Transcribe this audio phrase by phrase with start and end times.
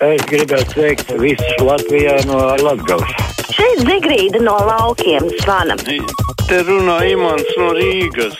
[0.00, 3.10] Es gribētu sveikt visus Latvijā no Latgales.
[3.52, 5.74] Šeit Zigrīda no laukiem zvana.
[6.48, 8.38] Te runā Imants no Rīgas.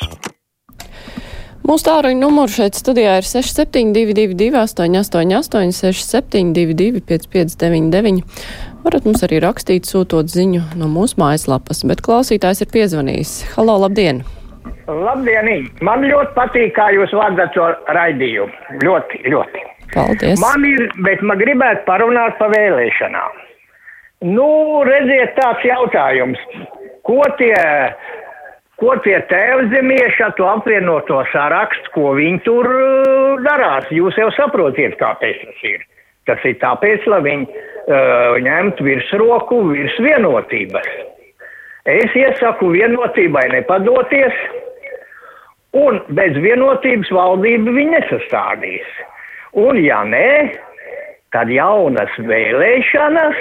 [1.68, 8.22] Mūsu tāruņa numurs šeit studijā ir 6722, 888, 672, 559,
[8.86, 13.34] varat mums arī rakstīt, sūtot ziņu no mūsu mājaslapas, bet klausītājs ir piezvanījis.
[13.58, 14.24] Halo, labdien!
[14.88, 15.68] Labdien!
[15.84, 18.80] Man ļoti patīk, kā jūs vadat šo raidījumu.
[18.80, 19.69] Ļoti, ļoti.
[19.94, 20.40] Paldies!
[20.42, 23.38] Man ir, bet man gribētu parunāt par vēlēšanām.
[24.30, 24.48] Nu,
[24.84, 26.40] redziet, tāds jautājums.
[27.08, 27.56] Ko tie
[28.80, 33.88] ko tie tēvzemieši ar to apvienoto sarakstu, ko viņi tur uh, darās.
[33.92, 35.84] Jūs jau saprotiet, kāpēc tas ir.
[36.28, 40.88] Tas ir tāpēc, lai viņi uh, ņemtu virsroku virs vienotības.
[41.90, 44.36] Es iesaku vienotībai nepadoties,
[45.76, 48.98] un bez vienotības valdība viņi nesastādīs.
[49.58, 50.30] Un ja nē,
[51.34, 53.40] tad jaunas vēlēšanas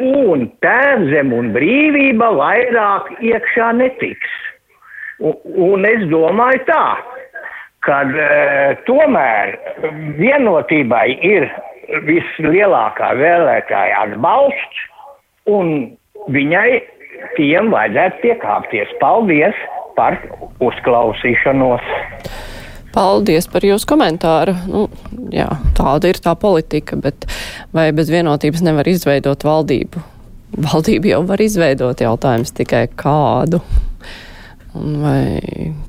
[0.00, 4.32] un tēvzem un brīvība vairāk iekšā netiks.
[5.20, 5.36] Un,
[5.68, 6.84] un es domāju tā,
[7.84, 8.26] ka e,
[8.88, 9.54] tomēr
[10.18, 11.48] vienotībai ir
[12.08, 14.82] vislielākā vēlētāja atbalsts,
[15.48, 15.96] un
[16.34, 16.68] viņai
[17.36, 18.92] tiem vajadzētu piekāpties.
[19.00, 19.64] Paldies
[19.96, 20.18] par
[20.64, 21.94] uzklausīšanos!
[22.96, 24.54] Paldies par jūsu komentāru.
[24.72, 24.86] Nu,
[25.34, 27.26] jā, tāda ir tā politika, bet
[27.76, 30.04] vai bez vienotības nevar izveidot valdību?
[30.66, 33.60] Valdību jau var izveidot jautājums tikai kādu
[34.76, 35.24] un vai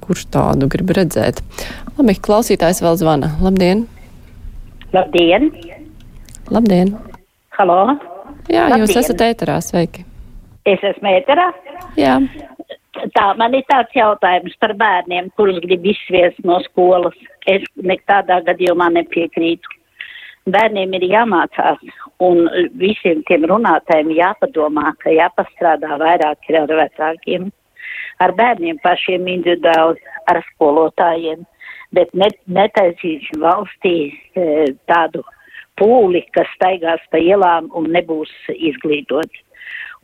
[0.03, 1.41] kurš tādu grib redzēt.
[1.97, 3.33] Labi, klausītājs vēl zvana.
[3.43, 3.85] Labdien!
[4.95, 5.49] Labdien!
[6.53, 6.93] Labdien!
[7.57, 7.79] Halo!
[8.47, 8.85] Jā, Labdien.
[8.85, 10.05] jūs esat ēterā, sveiki!
[10.67, 11.49] Es esmu ēterā.
[11.99, 12.17] Jā.
[13.15, 17.17] Tā man ir tāds jautājums par bērniem, kurus grib izsviest no skolas.
[17.47, 19.75] Es nekādā gadījumā nepiekrītu.
[20.47, 21.81] Bērniem ir jāmācās,
[22.23, 22.45] un
[22.79, 27.49] visiem tiem runātājiem jāpadomā, ka jāpastrādā vairāk ir ar vecākiem
[28.23, 31.43] ar bērniem pašiem individuāli, ar skolotājiem,
[31.95, 34.45] bet net, netaisīšu valstī e,
[34.89, 35.23] tādu
[35.79, 39.43] pūli, kas staigās pa ielām un nebūs izglītoti.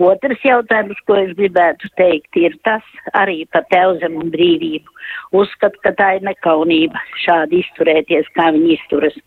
[0.01, 4.90] Otrs jautājums, ko es gribētu teikt, ir tas arī par tevzem un brīvību.
[5.38, 9.19] Uzskatu, ka tā ir nekaunība šādi izturēties, kā viņi izturas.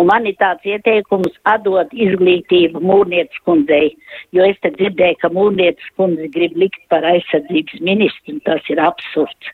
[0.00, 3.92] Un man ir tāds ieteikums atdot izglītību mūrnieces kundzei,
[4.32, 8.80] jo es te dzirdēju, ka mūrnieces kundze grib likt par aizsardzības ministru, un tas ir
[8.80, 9.52] absurds.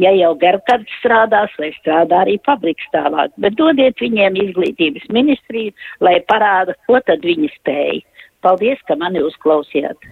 [0.00, 5.72] Ja jau Gerkards strādās, vai strādā arī fabriks tālāk, bet dodiet viņiem izglītības ministriju,
[6.04, 8.00] lai parāda, ko tad viņi spēja.
[8.42, 10.10] Paldies, ka mani uzklausījāt.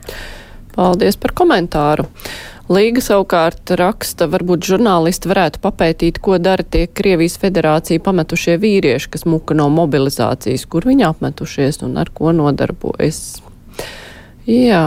[0.77, 2.07] Paldies par komentāru.
[2.71, 9.27] Līga savukārt raksta, varbūt žurnālisti varētu papētīt, ko dara tie Krievijas federācija pametušie vīrieši, kas
[9.27, 13.41] muka no mobilizācijas, kur viņi apmetušies un ar ko nodarbojas.
[14.47, 14.87] Jā.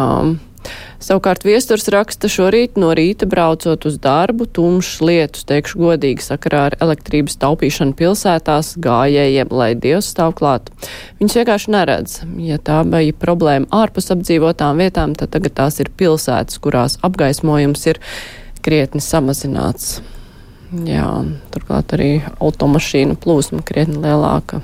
[1.04, 6.78] Savukārt viesturs raksta šorīt no rīta braucot uz darbu, tumšs lietus, teikšu godīgi, sakarā ar
[6.84, 10.72] elektrības taupīšanu pilsētās gājējiem, lai Dievs stāv klāt.
[11.20, 12.16] Viņš vienkārši neredz.
[12.40, 18.00] Ja tā bija problēma ārpus apdzīvotām vietām, tad tagad tās ir pilsētas, kurās apgaismojums ir
[18.64, 19.98] krietni samazināts.
[20.88, 21.10] Jā,
[21.54, 24.64] turklāt arī automašīnu plūsma krietni lielāka.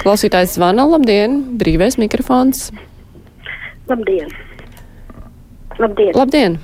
[0.00, 2.70] Klausītājs zvana, labdien, brīvais mikrofons.
[3.90, 4.30] Labdien!
[5.78, 6.12] Labdien!
[6.16, 6.58] Labdien!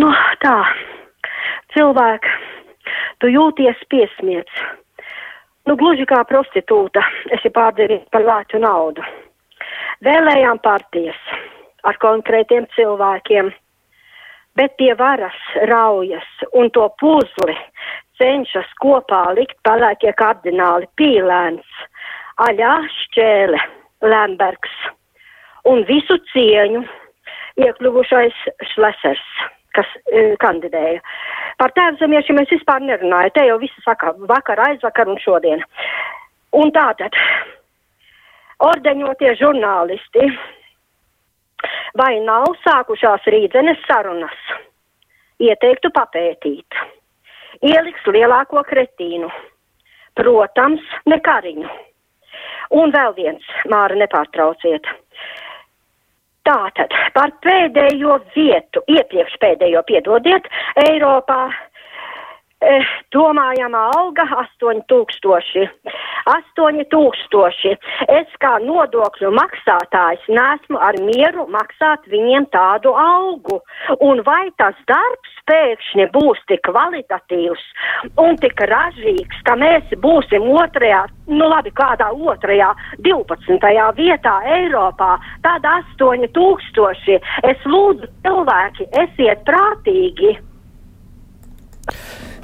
[0.00, 0.08] Nu,
[0.40, 0.56] tā,
[1.74, 2.30] cilvēki,
[3.20, 4.62] tu jūties piesmiets.
[5.68, 7.02] Nu, gluži kā prostitūta,
[7.36, 9.04] esi pārdevējis par lētu naudu.
[10.06, 11.18] Vēlējām partijas
[11.84, 13.50] ar konkrētiem cilvēkiem,
[14.56, 15.36] bet pie varas
[15.68, 17.56] raujas un to puzli
[18.20, 21.68] cenšas kopā likt palēkie kardināli Pīlēns,
[22.48, 23.60] Aļā Šķēle,
[24.00, 24.72] Lembergs
[25.68, 26.86] un visu cieņu
[27.60, 29.24] iekļuvušais Šlesers,
[29.76, 31.00] kas e, kandidēja.
[31.60, 35.64] Par tēvzemiešiem es vispār nerunāju, te jau visi saka vakar, aizvakar un šodien.
[36.56, 37.14] Un tātad,
[38.70, 40.30] ordeņotie žurnālisti,
[42.00, 44.40] vai nav sākušās rīdzenes sarunas?
[45.40, 46.80] Ieteiktu papētīt.
[47.64, 49.30] Ieliks lielāko kretīnu.
[50.16, 51.68] Protams, ne kariņu.
[52.76, 54.86] Un vēl viens, Māra, nepārtrauciet.
[56.50, 60.48] Tātad par pēdējo vietu, iepriekš pēdējo piedodiet,
[60.82, 61.44] Eiropā
[62.60, 65.68] eh, domājamā alga 8000.
[66.30, 67.76] 8000.
[68.20, 73.60] Es kā nodokļu maksātājs nesmu ar mieru maksāt viņiem tādu algu.
[74.04, 77.64] Un vai tas darbs pēkšņi būs tik kvalitatīvs
[78.22, 82.70] un tik ražīgs, ka mēs būsim otrajā, nu labi, kādā otrajā,
[83.06, 83.58] 12.
[83.98, 85.16] vietā Eiropā,
[85.46, 87.18] tad 8000.
[87.50, 90.36] Es lūdzu cilvēki, esiet prātīgi.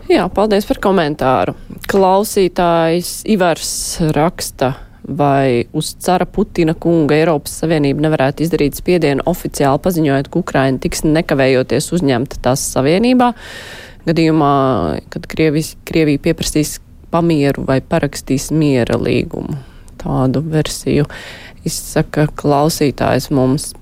[0.07, 1.57] Jā, paldies par komentāru.
[1.91, 3.71] Klausītājs Ivars
[4.15, 4.73] raksta,
[5.03, 11.03] vai uz cara Putina kunga Eiropas Savienība nevarētu izdarīt spiedienu oficiāli paziņojot, ka Ukraina tiks
[11.07, 13.33] nekavējoties uzņemta tās Savienībā.
[14.07, 14.53] Gadījumā,
[15.11, 16.77] kad Krievis, Krievija pieprasīs
[17.11, 19.59] pamieru vai parakstīs miera līgumu.
[19.99, 21.09] Tādu versiju
[21.67, 23.73] izsaka klausītājs mums.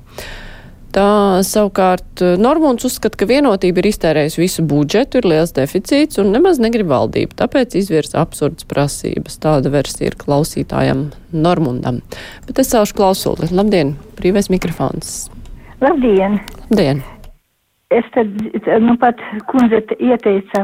[0.94, 6.31] Tā savukārt eh, Normons uzskata, ka vienotība ir iztērējusi visu budžetu, ir liels deficīts un
[6.31, 9.41] nemaz negrib valdību, tāpēc izvirs absurds prasības.
[9.43, 11.99] Tāda versija ir klausītājam Normundam.
[12.46, 13.50] Bet es saušu klausuli.
[13.50, 15.17] Labdien, brīvais mikrofons.
[15.82, 16.38] Labdien!
[16.70, 17.02] Labdien!
[17.91, 18.31] Es tad,
[18.82, 19.19] nu pat
[19.50, 20.62] kundze ieteica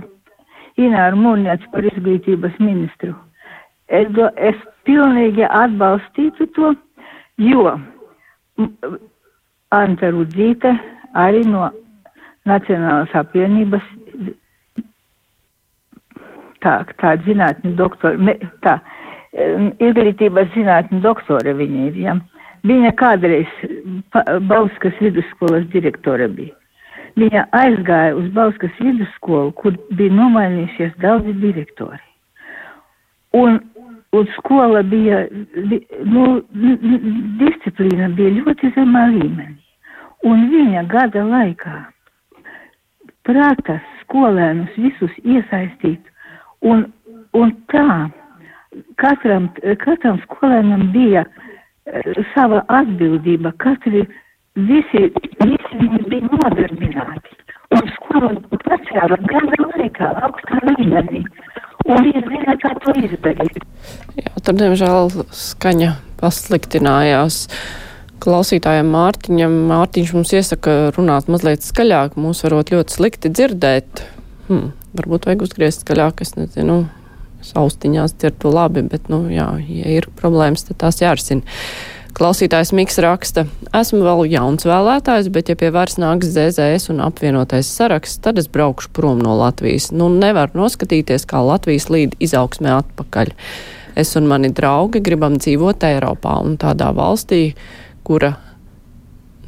[0.78, 3.16] Ināru Mūrniec par izglītības ministru.
[3.90, 4.54] Es, do, es
[4.86, 6.76] pilnīgi atbalstītu to,
[7.42, 7.74] jo
[9.70, 10.74] Anta Rudzīte
[11.14, 11.68] arī no
[12.48, 13.84] Nacionālās apvienības
[16.64, 18.34] tā, tā zinātņu doktora,
[18.64, 18.78] tā,
[19.78, 22.16] izglītības zinātņu doktore viņa ir, ja.
[22.66, 23.52] Viņa kādreiz
[24.50, 26.56] Bauskas vidusskolas direktore bija.
[27.20, 32.02] Viņa aizgāja uz Bauskas vidusskolu, kur bija nomainījušies daudzi direktori.
[33.36, 33.60] Un
[34.10, 35.20] Un skola bija,
[36.10, 36.24] nu,
[37.38, 39.54] disciplīna bija ļoti zemā līmenī.
[40.26, 41.76] Un viņa gada laikā
[43.28, 46.02] prātas skolēnus visus iesaistīt.
[46.66, 46.88] Un,
[47.38, 48.10] un tā
[49.00, 49.46] katram,
[49.84, 51.40] katram skolēnam bija uh,
[52.34, 54.02] sava atbildība, katri,
[54.70, 55.06] visi,
[55.44, 55.80] visi
[56.10, 57.38] bija nodarbināti.
[57.78, 58.34] Un skola
[58.66, 61.22] pacēla gada laikā augstā līmenī.
[61.90, 63.62] Un viņi zina, kā to izdarīt.
[64.18, 67.42] Jā, tur, diemžēl, skaņa pasliktinājās.
[68.20, 74.04] Klausītājiem Mārtiņam, Mārtiņš mums iesaka runāt mazliet skaļāk, mūs varot ļoti slikti dzirdēt.
[74.50, 76.82] Hmm, varbūt vajag uzgriezt skaļāk, es nezinu,
[77.56, 81.46] austiņās dzirdu labi, bet, nu, jā, ja ir problēmas, tad tās jārisina.
[82.16, 83.44] Klausītājs Miks raksta,
[83.76, 88.48] esmu vēl jauns vēlētājs, bet ja pie varas nāks ZZS un apvienotais saraksts, tad es
[88.50, 89.90] braukšu prom no Latvijas.
[89.94, 93.32] Nu, nevar noskatīties, kā Latvijas līd izaugsmē atpakaļ.
[94.00, 97.54] Es un mani draugi gribam dzīvot Eiropā un tādā valstī,
[98.06, 98.34] kura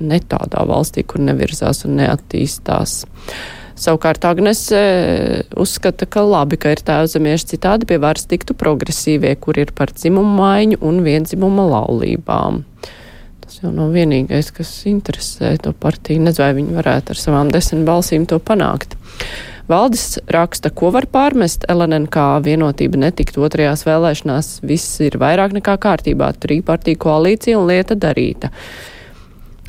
[0.02, 3.02] ne tādā valstī, kur nevirzās un neattīstās.
[3.78, 4.80] Savukārt Agnese
[5.56, 10.36] uzskata, ka labi, ka ir tēvzemieši citādi pie varas tiktu progresīvie, kur ir par dzimumu
[10.38, 12.62] maiņu un vienzimuma laulībām.
[13.42, 16.22] Tas jau nav vienīgais, kas interesē to partiju.
[16.26, 18.96] Nezinu, vai viņi varētu ar savām desmit balsīm to panākt.
[19.70, 24.50] Valdis raksta, ko var pārmest LNK vienotība netikt otrajās vēlēšanās.
[24.66, 28.52] Viss ir vairāk nekā kārtībā, trīpartiju koalīcija un lieta darīta.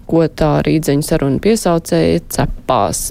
[0.09, 3.07] Ko tā rīdzeņu saruna piesaucēja cepās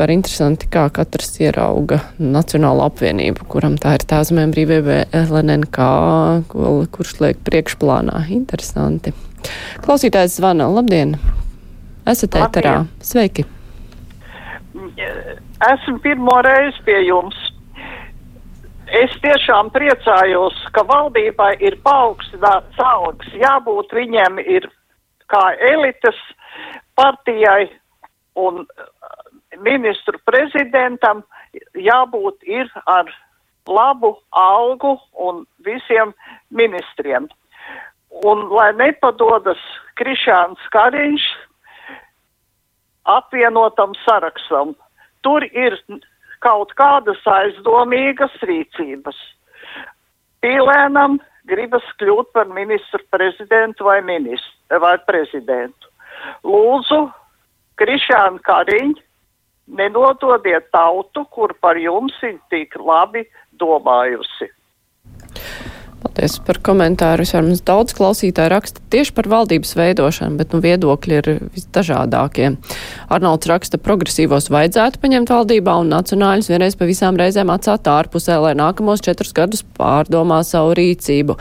[0.00, 5.76] vispār interesanti, kā katrs ierauga Nacionālo apvienību, kuram tā ir tēzmēm brīvība LNNK,
[6.48, 8.24] kurš liek priekšplānā.
[8.32, 9.12] Interesanti.
[9.84, 10.70] Klausītājs zvana.
[10.72, 11.18] Labdien!
[12.08, 12.86] Esat ēterā.
[13.02, 13.44] Sveiki!
[15.68, 17.36] Esmu pirmo reizi pie jums.
[18.88, 23.28] Es tiešām priecājos, ka valdībai ir paaugstināts algas.
[23.36, 24.64] Jābūt viņiem ir
[25.28, 26.16] kā elites
[26.96, 27.68] partijai
[28.40, 28.64] un
[29.64, 31.22] ministru prezidentam
[31.74, 33.10] jābūt ir ar
[33.68, 36.14] labu algu un visiem
[36.50, 37.28] ministriem.
[38.26, 39.60] Un lai nepadodas
[40.00, 41.26] Krišāns Kariņš
[43.10, 44.74] apvienotam sarakstam,
[45.22, 45.76] tur ir
[46.44, 49.16] kaut kādas aizdomīgas rīcības.
[50.40, 51.18] Pīlēnam
[51.50, 55.90] gribas kļūt par ministru prezidentu vai, ministru, vai prezidentu.
[56.44, 57.04] Lūdzu,
[57.80, 59.09] Krišānu Kariņu
[59.78, 63.26] nenododiet tautu, kur par jums ir tik labi
[63.60, 64.50] domājusi.
[66.00, 67.26] Paldies par komentāru.
[67.26, 72.54] Vispār mums daudz klausītāju raksta tieši par valdības veidošanu, bet nu, viedokļi ir visdažādākie.
[73.12, 78.54] Arnolds raksta, progresīvos vajadzētu paņemt valdībā un nacionāļus vienreiz pa visām reizēm atstāt ārpusē, lai
[78.56, 81.36] nākamos četrus gadus pārdomā savu rīcību.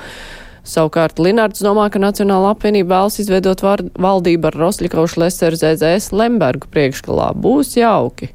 [0.70, 7.32] Savukārt Linārds domā, ka Nacionāla apvienība vēlas izveidot valdību ar Rosļikaušu Leseru ZZS Lembergu priekšgalā.
[7.42, 8.30] Būs jauki.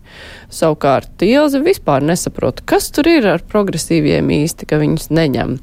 [0.50, 5.60] Savukārt Ilze vispār nesaprot, kas tur ir ar progresīviem īsti, ka viņus neņem.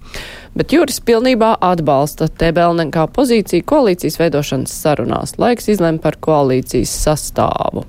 [0.55, 5.35] Bet Juris pilnībā atbalsta TBLN kā pozīciju koalīcijas veidošanas sarunās.
[5.43, 7.83] Laiks izlem par koalīcijas sastāvu.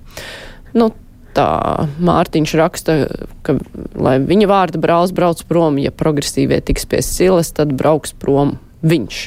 [0.74, 0.90] Nu,
[1.38, 1.46] tā
[2.02, 2.98] Mārtiņš raksta,
[3.46, 3.56] ka,
[3.94, 9.20] lai viņa vārda brālis brauc prom, ja progresīvie tiks pie silas, tad brauks prom viņš.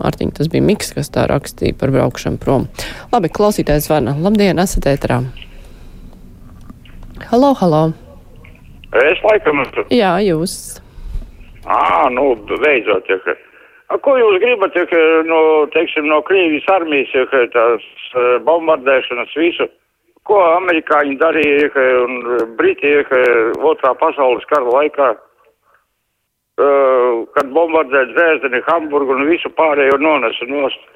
[0.00, 2.68] Mārtiņ, tas bija Miks, kas tā rakstīja par braukšanu prom.
[3.12, 4.16] Labi, klausītājs zvana.
[4.24, 5.20] Labdien, esat ēterā.
[7.30, 7.84] Halo, halo.
[9.04, 9.62] Es laikam.
[9.90, 10.56] Jā, jūs.
[11.64, 13.36] Ā, nu, beidzot, ja, ka.
[13.92, 15.40] A, ko jūs gribat, ja, ka, no,
[15.74, 17.88] teiksim, no Krievijas armijas, ja, ka tās
[18.46, 19.70] bombardēšanas visu?
[20.28, 22.14] ko amerikāņi darīja, ka, un
[22.58, 23.20] Briti, ka
[23.70, 25.12] otrā pasaules kara laikā,
[27.34, 30.90] kad bombardēja Dresdeni, Hamburgu un visu pārējo nonesa nost.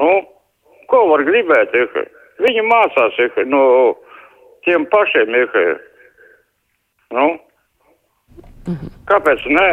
[0.00, 0.10] Nu,
[0.90, 2.04] ko var gribēt, ka
[2.44, 3.64] viņi mācās, ka, no
[4.66, 5.64] tiem pašiem, ka,
[7.18, 7.26] nu,
[9.10, 9.68] kāpēc nē?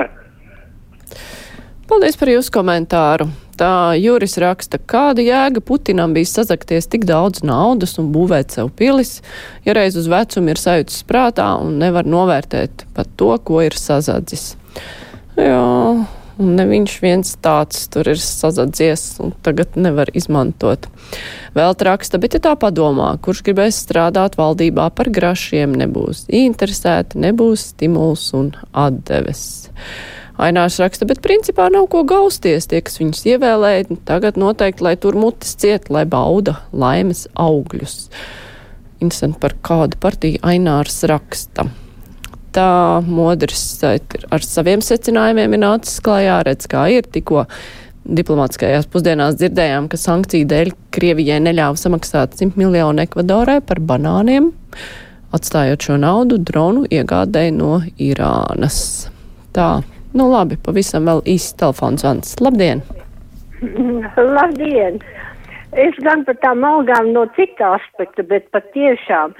[1.91, 3.25] Paldies par jūsu komentāru.
[3.59, 9.19] Tā Juris raksta, kāda jēga Putinam bija sazakties tik daudz naudas un būvēt sev pilis,
[9.67, 14.55] ja reiz uz vecumu ir sajūtas prātā un nevar novērtēt pat to, ko ir sazadzis.
[15.39, 15.61] Jā,
[16.41, 20.87] un ne viņš viens tāds tur ir sazadzies un tagad nevar izmantot.
[21.55, 27.71] Vēl raksta, bet ja tā padomā, kurš gribēs strādāt valdībā par grašiem, nebūs interesēti, nebūs
[27.73, 29.45] stimuls un atdeves.
[30.41, 32.65] Ainārs raksta, bet principā nav ko gausties.
[32.65, 38.07] Tie, kas viņus ievēlēja, tagad noteikti, lai tur mutes ciet, lai bauda laimes augļus.
[39.01, 41.67] Interesanti par kādu partiju Ainārs raksta.
[42.55, 42.71] Tā
[43.07, 47.45] modrs ar saviem secinājumiem ir nācis klājā, redz, kā ir tikko.
[48.01, 54.49] Diplomātiskajās pusdienās dzirdējām, ka sankciju dēļ Krievijai neļāva samaksāt 100 miljonu Ekvadorai par banāniem,
[55.37, 58.81] atstājot šo naudu dronu iegādēji no Irānas.
[59.53, 59.69] Tā
[60.11, 62.35] Nu, labi, pavisam vēl īsts telefons zvans.
[62.43, 62.83] Labdien!
[64.35, 64.99] Labdien!
[65.79, 69.31] Es gan par tām algām no cita aspekta, bet patiešām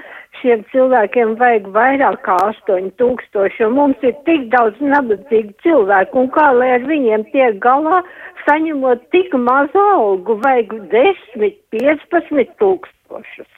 [0.41, 6.47] šiem cilvēkiem vajag vairāk kā 8000, un mums ir tik daudz nabadzīgu cilvēku, un kā
[6.57, 8.01] lai ar viņiem tiek galā,
[8.47, 13.51] saņemot tik mazu algu, vajag 10, 15 tūkstošus.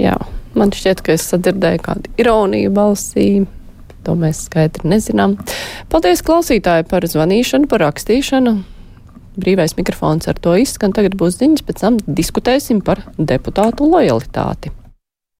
[0.00, 0.16] Jā,
[0.58, 3.28] man šķiet, ka es sadzirdēju kādu ironiju balsī.
[4.02, 5.36] To mēs skaidri nezinām.
[5.92, 8.56] Paldies klausītāji par zvanīšanu, par rakstīšanu.
[9.38, 10.92] Brīvais mikrofons ar to izskan.
[10.96, 14.74] Tagad būs ziņas, pēc tam diskutēsim par deputātu lojalitāti.